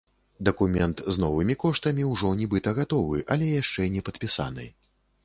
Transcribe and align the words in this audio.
Дакумент 0.47 1.01
з 1.15 1.21
новымі 1.23 1.55
коштамі 1.63 2.07
ўжо, 2.13 2.31
нібыта, 2.39 2.73
гатовы, 2.79 3.21
але 3.37 3.51
яшчэ 3.61 3.87
не 3.97 4.01
падпісаны. 4.09 4.65